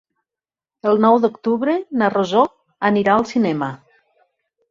[0.91, 2.41] El nou d'octubre na Rosó
[2.91, 3.67] anirà al cinema.